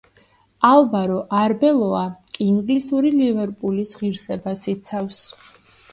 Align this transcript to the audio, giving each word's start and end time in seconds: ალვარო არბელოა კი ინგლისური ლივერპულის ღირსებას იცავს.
ალვარო 0.69 1.17
არბელოა 1.41 2.01
კი 2.37 2.47
ინგლისური 2.53 3.11
ლივერპულის 3.19 3.93
ღირსებას 4.01 4.65
იცავს. 4.77 5.25